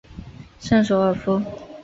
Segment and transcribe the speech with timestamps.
[0.59, 1.39] 圣索尔夫。